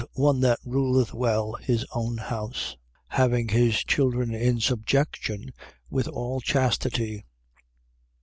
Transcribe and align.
One 0.13 0.39
that 0.39 0.57
ruleth 0.65 1.13
well 1.13 1.53
his 1.61 1.85
own 1.93 2.17
house, 2.17 2.75
having 3.09 3.49
his 3.49 3.83
children 3.83 4.33
in 4.33 4.59
subjection 4.59 5.51
with 5.91 6.07
all 6.07 6.41
chastity. 6.41 7.23